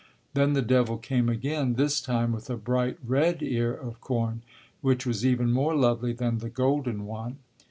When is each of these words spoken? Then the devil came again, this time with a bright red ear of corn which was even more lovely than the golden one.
Then 0.33 0.53
the 0.53 0.63
devil 0.63 0.97
came 0.97 1.29
again, 1.29 1.75
this 1.75 2.01
time 2.01 2.31
with 2.31 2.49
a 2.49 2.57
bright 2.57 2.97
red 3.05 3.43
ear 3.43 3.71
of 3.71 4.01
corn 4.01 4.41
which 4.81 5.05
was 5.05 5.23
even 5.23 5.51
more 5.51 5.75
lovely 5.75 6.11
than 6.13 6.39
the 6.39 6.49
golden 6.49 7.05
one. 7.05 7.37